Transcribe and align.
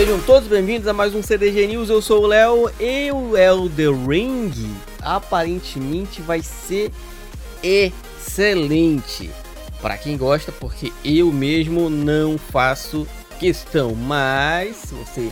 Sejam 0.00 0.18
todos 0.20 0.48
bem-vindos 0.48 0.88
a 0.88 0.94
mais 0.94 1.14
um 1.14 1.22
CDG 1.22 1.66
News. 1.66 1.90
Eu 1.90 2.00
sou 2.00 2.22
o 2.22 2.26
Léo 2.26 2.70
e 2.80 3.12
o 3.12 3.36
Elder 3.36 3.92
Ring 4.08 4.50
aparentemente 5.02 6.22
vai 6.22 6.40
ser 6.40 6.90
excelente. 7.62 9.30
Para 9.78 9.98
quem 9.98 10.16
gosta, 10.16 10.50
porque 10.52 10.90
eu 11.04 11.30
mesmo 11.30 11.90
não 11.90 12.38
faço 12.38 13.06
questão, 13.38 13.94
mas 13.94 14.76
se 14.76 14.94
você 14.94 15.30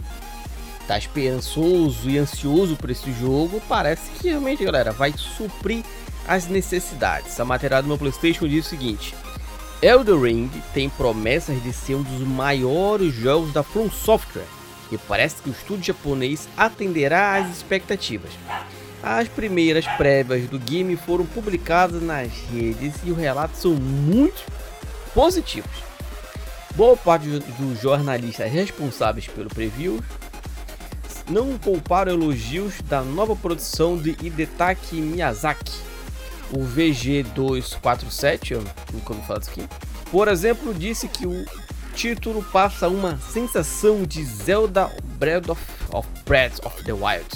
tá 0.87 0.98
esperançoso 0.98 2.10
e 2.10 2.19
ansioso 2.19 2.77
por 2.77 2.91
esse 2.91 3.10
jogo, 3.10 3.62
parece 3.70 4.10
que 4.20 4.28
realmente, 4.28 4.66
galera, 4.66 4.92
vai 4.92 5.14
suprir 5.16 5.82
as 6.27 6.46
necessidades. 6.46 7.41
A 7.41 7.45
matéria 7.46 7.80
do 7.80 7.88
meu 7.88 7.96
PlayStation 7.96 8.46
diz 8.46 8.66
o 8.66 8.69
seguinte: 8.69 9.14
Elder 9.80 10.20
Ring 10.20 10.50
tem 10.74 10.91
promessas 10.91 11.62
de 11.62 11.73
ser 11.73 11.95
um 11.95 12.02
dos 12.02 12.20
maiores 12.20 13.14
jogos 13.14 13.50
da 13.50 13.62
From 13.62 13.91
Software 13.91 14.57
e 14.91 14.98
parece 14.98 15.42
que 15.42 15.51
o 15.51 15.52
estúdio 15.52 15.84
japonês 15.84 16.48
atenderá 16.56 17.37
às 17.37 17.56
expectativas. 17.56 18.30
As 19.02 19.29
primeiras 19.29 19.87
prévias 19.96 20.48
do 20.48 20.59
game 20.59 20.96
foram 20.96 21.24
publicadas 21.24 22.02
nas 22.02 22.33
redes 22.52 22.95
e 23.05 23.10
os 23.10 23.19
relatos 23.19 23.60
são 23.60 23.74
muito 23.74 24.45
positivos. 25.15 25.70
Boa 26.74 26.96
parte 26.96 27.27
dos 27.29 27.80
jornalistas 27.80 28.51
responsáveis 28.51 29.27
pelo 29.27 29.48
preview 29.48 30.02
não 31.29 31.59
pouparam 31.59 32.12
elogios 32.12 32.80
da 32.82 33.02
nova 33.02 33.37
produção 33.37 33.98
de 33.98 34.16
Hidetaki 34.23 34.96
Miyazaki, 34.96 35.73
o 36.51 36.60
VG247, 36.60 38.52
eu 38.52 38.65
nunca 38.93 39.12
ouvi 39.12 39.27
falar 39.27 39.38
disso 39.38 39.51
aqui. 39.51 39.68
Por 40.10 40.29
exemplo, 40.29 40.73
disse 40.73 41.07
que 41.07 41.27
o 41.27 41.45
título 41.98 42.45
passa 42.52 42.88
uma 42.88 43.19
sensação 43.19 44.04
de 44.04 44.24
Zelda 44.24 44.88
Breath 45.18 45.49
of, 45.49 45.60
of, 45.91 46.09
Breath 46.24 46.65
of 46.65 46.85
the 46.85 46.93
Wild 46.93 47.27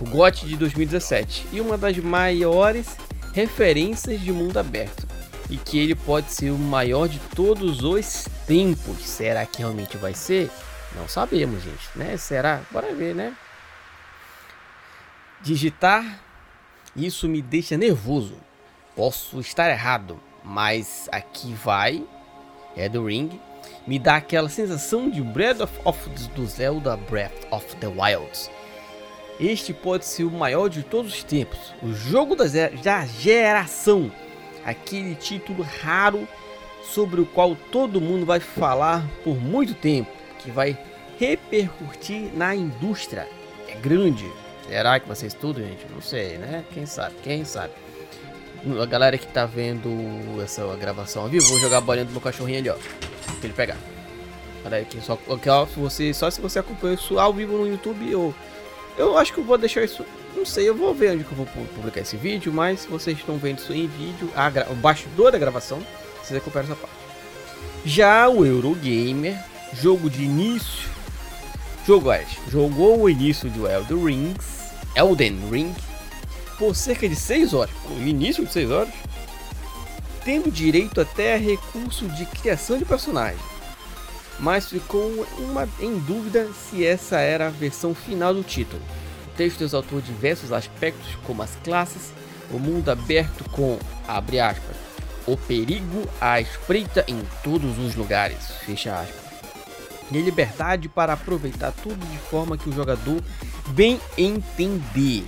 o 0.00 0.04
GOT 0.06 0.44
de 0.44 0.56
2017 0.56 1.46
e 1.52 1.60
uma 1.60 1.78
das 1.78 1.96
maiores 1.98 2.96
referências 3.32 4.20
de 4.20 4.32
mundo 4.32 4.58
aberto 4.58 5.06
e 5.48 5.56
que 5.56 5.78
ele 5.78 5.94
pode 5.94 6.32
ser 6.32 6.50
o 6.50 6.58
maior 6.58 7.08
de 7.08 7.20
todos 7.36 7.84
os 7.84 8.26
tempos. 8.44 9.06
Será 9.06 9.46
que 9.46 9.58
realmente 9.58 9.96
vai 9.96 10.14
ser? 10.14 10.50
Não 10.96 11.06
sabemos, 11.06 11.62
gente, 11.62 11.90
né? 11.94 12.16
Será? 12.16 12.60
Bora 12.72 12.92
ver, 12.92 13.14
né? 13.14 13.36
Digitar, 15.40 16.20
isso 16.96 17.28
me 17.28 17.40
deixa 17.40 17.76
nervoso. 17.76 18.34
Posso 18.96 19.38
estar 19.38 19.70
errado, 19.70 20.20
mas 20.42 21.08
aqui 21.12 21.54
vai, 21.54 22.04
é 22.76 22.88
do 22.88 23.06
Ring, 23.06 23.40
me 23.86 23.98
dá 23.98 24.16
aquela 24.16 24.48
sensação 24.48 25.10
de 25.10 25.20
Breath 25.20 25.60
of, 25.60 25.72
of 25.84 26.08
do 26.34 26.46
Zelda 26.46 26.96
Breath 26.96 27.46
of 27.50 27.76
the 27.76 27.88
Wilds 27.88 28.50
este 29.38 29.72
pode 29.72 30.04
ser 30.04 30.24
o 30.24 30.30
maior 30.30 30.68
de 30.68 30.82
todos 30.82 31.12
os 31.12 31.24
tempos, 31.24 31.74
o 31.82 31.92
jogo 31.92 32.36
da, 32.36 32.44
da 32.82 33.04
geração, 33.06 34.10
aquele 34.64 35.14
título 35.14 35.62
raro 35.82 36.28
sobre 36.82 37.20
o 37.20 37.26
qual 37.26 37.56
todo 37.72 38.00
mundo 38.00 38.24
vai 38.24 38.40
falar 38.40 39.04
por 39.24 39.36
muito 39.36 39.74
tempo, 39.74 40.10
que 40.38 40.50
vai 40.50 40.78
repercutir 41.18 42.30
na 42.34 42.54
indústria. 42.54 43.28
É 43.68 43.74
grande. 43.74 44.30
Será 44.68 45.00
que 45.00 45.08
vocês 45.08 45.34
tudo, 45.34 45.60
gente? 45.60 45.86
Não 45.92 46.00
sei, 46.00 46.38
né? 46.38 46.64
Quem 46.72 46.86
sabe? 46.86 47.14
Quem 47.22 47.44
sabe? 47.44 47.72
A 48.80 48.86
galera 48.86 49.18
que 49.18 49.26
tá 49.26 49.44
vendo 49.44 49.90
essa 50.42 50.64
gravação 50.76 51.22
ao 51.22 51.28
vivo, 51.28 51.46
vou 51.48 51.58
jogar 51.58 51.78
a 51.78 51.80
bolinha 51.80 52.04
do 52.04 52.12
meu 52.12 52.20
cachorrinho 52.20 52.58
ali, 52.58 52.70
ó. 52.70 52.74
Pra 52.74 53.34
ele 53.42 53.52
pegar. 53.52 53.76
Olha 54.64 54.78
aqui, 54.78 54.98
só, 55.02 55.18
você, 55.76 56.14
só 56.14 56.30
se 56.30 56.40
você 56.40 56.58
acompanha 56.58 56.94
isso 56.94 57.18
ao 57.18 57.34
vivo 57.34 57.58
no 57.58 57.66
YouTube 57.66 58.14
ou 58.14 58.34
eu 58.96 59.18
acho 59.18 59.32
que 59.32 59.40
eu 59.40 59.44
vou 59.44 59.58
deixar 59.58 59.84
isso. 59.84 60.04
Não 60.34 60.46
sei, 60.46 60.68
eu 60.68 60.74
vou 60.74 60.94
ver 60.94 61.12
onde 61.12 61.24
que 61.24 61.32
eu 61.32 61.36
vou 61.36 61.46
publicar 61.46 62.00
esse 62.00 62.16
vídeo, 62.16 62.52
mas 62.52 62.80
se 62.80 62.88
vocês 62.88 63.18
estão 63.18 63.36
vendo 63.36 63.58
isso 63.58 63.72
em 63.72 63.86
vídeo, 63.86 64.30
a 64.34 64.48
gra... 64.48 64.66
o 64.70 64.74
bastidor 64.74 65.30
da 65.30 65.38
gravação, 65.38 65.80
vocês 66.22 66.36
acompanham 66.38 66.66
essa 66.66 66.76
parte. 66.76 66.96
Já 67.84 68.28
o 68.28 68.44
Eurogamer, 68.44 69.38
jogo 69.74 70.08
de 70.08 70.22
início. 70.22 70.88
Jogo, 71.86 72.10
é, 72.10 72.24
jogou 72.50 73.02
o 73.02 73.10
início 73.10 73.50
do 73.50 73.68
Elden 73.68 74.04
Rings, 74.04 74.72
Elden 74.96 75.38
Ring, 75.50 75.74
por 76.58 76.74
cerca 76.74 77.08
de 77.08 77.16
6 77.16 77.54
horas. 77.54 77.74
O 77.90 78.00
início 78.00 78.44
de 78.44 78.52
6 78.52 78.70
horas. 78.70 78.94
Tendo 80.24 80.50
direito 80.50 81.00
até 81.00 81.34
a 81.34 81.38
recurso 81.38 82.08
de 82.08 82.24
criação 82.26 82.78
de 82.78 82.84
personagem 82.84 83.38
mas 84.38 84.68
ficou 84.68 85.26
uma, 85.38 85.68
em 85.80 85.98
dúvida 85.98 86.48
se 86.52 86.84
essa 86.84 87.18
era 87.18 87.48
a 87.48 87.50
versão 87.50 87.94
final 87.94 88.34
do 88.34 88.42
título. 88.42 88.82
O 89.26 89.36
texto 89.36 89.62
exaltou 89.62 90.00
diversos 90.00 90.52
aspectos, 90.52 91.16
como 91.24 91.42
as 91.42 91.54
classes, 91.62 92.12
o 92.50 92.58
mundo 92.58 92.90
aberto 92.90 93.48
com, 93.50 93.78
abre 94.06 94.40
aspas, 94.40 94.76
o 95.26 95.36
perigo 95.36 96.08
à 96.20 96.40
espreita 96.40 97.04
em 97.08 97.22
todos 97.42 97.78
os 97.78 97.94
lugares, 97.94 98.52
fecha 98.64 98.94
aspas. 98.94 99.24
E 100.12 100.18
liberdade 100.18 100.88
para 100.88 101.14
aproveitar 101.14 101.72
tudo 101.72 102.04
de 102.06 102.18
forma 102.18 102.58
que 102.58 102.68
o 102.68 102.72
jogador 102.72 103.22
bem 103.68 103.98
entender. 104.18 105.24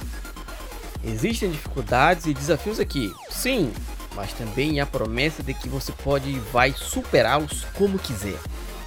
Existem 1.07 1.53
dificuldades 1.53 2.27
e 2.27 2.35
desafios 2.35 2.81
aqui, 2.81 3.15
sim, 3.31 3.73
mas 4.17 4.33
também 4.33 4.81
a 4.81 4.87
promessa 4.87 5.41
de 5.41 5.55
que 5.55 5.69
você 5.69 5.93
pode 5.93 6.31
e 6.31 6.39
vai 6.53 6.73
superá-los 6.73 7.65
como 7.75 7.97
quiser 7.97 8.37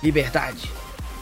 liberdade. 0.03 0.69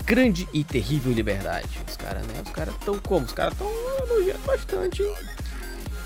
Grande 0.03 0.49
e 0.51 0.63
terrível 0.63 1.13
liberdade. 1.13 1.67
Os 1.87 1.95
caras, 1.95 2.25
né? 2.25 2.41
Os 2.43 2.51
caras 2.51 2.73
tão 2.83 2.97
como? 2.97 3.27
Os 3.27 3.31
caras 3.31 3.53
tão 3.55 3.69
elogiando 4.09 4.39
bastante, 4.43 5.03
hein? 5.03 5.13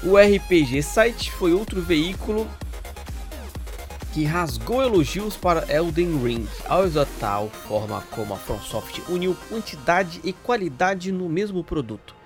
O 0.04 0.18
RPG 0.18 0.84
Site 0.84 1.32
foi 1.32 1.54
outro 1.54 1.82
veículo 1.82 2.46
que 4.12 4.26
rasgou 4.26 4.82
elogios 4.82 5.38
para 5.38 5.72
Elden 5.74 6.22
Ring 6.22 6.48
ao 6.68 6.84
exaltar 6.84 7.44
a 7.44 7.48
forma 7.48 8.02
como 8.12 8.34
a 8.34 8.38
FromSoft 8.38 9.04
uniu 9.08 9.38
quantidade 9.48 10.20
e 10.22 10.34
qualidade 10.34 11.14
no 11.14 11.30
mesmo 11.30 11.64
produto. 11.64 12.21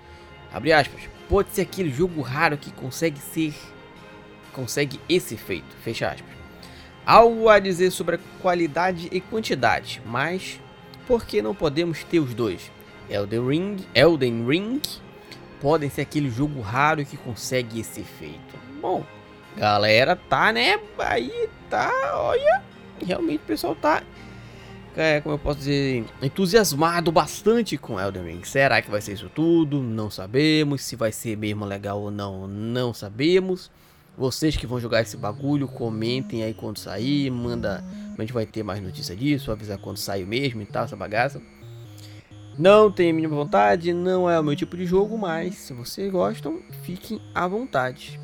Abre 0.56 0.72
aspas, 0.72 1.02
pode 1.28 1.50
ser 1.50 1.62
aquele 1.62 1.90
jogo 1.90 2.20
raro 2.20 2.56
que 2.56 2.72
consegue 2.72 3.18
ser 3.18 3.54
consegue 4.52 4.98
esse 5.06 5.34
efeito, 5.34 5.76
fecha 5.82 6.08
aspas 6.08 6.36
algo 7.06 7.48
a 7.48 7.60
dizer 7.60 7.92
sobre 7.92 8.16
a 8.16 8.18
qualidade 8.42 9.08
e 9.12 9.20
quantidade, 9.20 10.02
mas 10.04 10.60
por 11.06 11.24
que 11.24 11.40
não 11.40 11.54
podemos 11.54 12.02
ter 12.02 12.18
os 12.18 12.34
dois? 12.34 12.72
Elden 13.08 13.46
Ring, 13.46 13.76
Elden 13.94 14.44
Ring 14.44 14.82
podem 15.60 15.88
ser 15.88 16.00
aquele 16.00 16.28
jogo 16.28 16.60
raro 16.60 17.06
que 17.06 17.16
consegue 17.16 17.78
esse 17.78 18.00
efeito. 18.00 18.58
Bom, 18.82 19.04
galera, 19.56 20.16
tá, 20.16 20.52
né? 20.52 20.80
Aí 20.98 21.48
tá, 21.70 21.92
olha, 22.14 22.62
realmente 23.00 23.42
o 23.42 23.46
pessoal 23.46 23.76
tá, 23.76 24.02
é, 24.96 25.20
como 25.20 25.34
eu 25.34 25.38
posso 25.38 25.58
dizer, 25.58 26.06
entusiasmado 26.22 27.12
bastante 27.12 27.76
com 27.76 28.00
Elden 28.00 28.24
Ring. 28.24 28.44
Será 28.44 28.80
que 28.80 28.90
vai 28.90 29.02
ser 29.02 29.12
isso 29.12 29.28
tudo? 29.28 29.82
Não 29.82 30.10
sabemos. 30.10 30.80
Se 30.82 30.96
vai 30.96 31.12
ser 31.12 31.36
mesmo 31.36 31.66
legal 31.66 32.00
ou 32.00 32.10
não, 32.10 32.48
não 32.48 32.94
sabemos. 32.94 33.70
Vocês 34.16 34.56
que 34.56 34.66
vão 34.66 34.80
jogar 34.80 35.02
esse 35.02 35.14
bagulho, 35.16 35.68
comentem 35.68 36.42
aí 36.42 36.54
quando 36.54 36.78
sair, 36.78 37.30
manda. 37.30 37.84
A 38.16 38.22
gente 38.22 38.32
vai 38.32 38.46
ter 38.46 38.62
mais 38.62 38.82
notícia 38.82 39.14
disso, 39.14 39.52
avisar 39.52 39.76
quando 39.76 39.98
saiu 39.98 40.26
mesmo 40.26 40.62
e 40.62 40.66
tal, 40.66 40.84
essa 40.84 40.96
bagaça. 40.96 41.42
Não 42.58 42.90
tenho 42.90 43.10
a 43.10 43.14
mínima 43.14 43.36
vontade, 43.36 43.92
não 43.92 44.30
é 44.30 44.40
o 44.40 44.42
meu 44.42 44.56
tipo 44.56 44.78
de 44.78 44.86
jogo, 44.86 45.18
mas 45.18 45.56
se 45.56 45.74
vocês 45.74 46.10
gostam, 46.10 46.62
fiquem 46.82 47.20
à 47.34 47.46
vontade. 47.46 48.18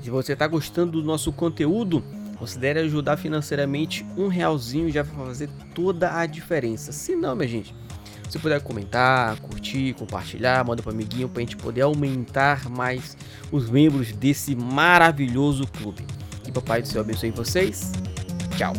Se 0.00 0.08
você 0.08 0.32
está 0.32 0.46
gostando 0.46 0.92
do 0.92 1.02
nosso 1.02 1.30
conteúdo, 1.30 2.02
considere 2.44 2.80
ajudar 2.80 3.16
financeiramente 3.16 4.04
um 4.18 4.28
realzinho 4.28 4.90
já 4.90 5.02
vai 5.02 5.26
fazer 5.28 5.48
toda 5.74 6.14
a 6.14 6.26
diferença. 6.26 6.92
Se 6.92 7.16
não, 7.16 7.34
minha 7.34 7.48
gente, 7.48 7.74
se 8.28 8.38
puder 8.38 8.60
comentar, 8.60 9.40
curtir, 9.40 9.94
compartilhar, 9.94 10.62
manda 10.62 10.82
para 10.82 10.92
amiguinho 10.92 11.26
para 11.26 11.40
a 11.40 11.44
gente 11.44 11.56
poder 11.56 11.80
aumentar 11.80 12.68
mais 12.68 13.16
os 13.50 13.70
membros 13.70 14.12
desse 14.12 14.54
maravilhoso 14.54 15.66
clube. 15.66 16.04
Que 16.42 16.52
Papai 16.52 16.82
do 16.82 16.88
Céu 16.88 17.00
abençoe 17.00 17.30
vocês. 17.30 17.92
Tchau. 18.58 18.74